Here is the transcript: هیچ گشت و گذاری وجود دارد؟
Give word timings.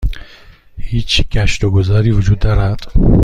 هیچ 0.81 1.29
گشت 1.31 1.63
و 1.63 1.69
گذاری 1.71 2.11
وجود 2.11 2.39
دارد؟ 2.39 2.85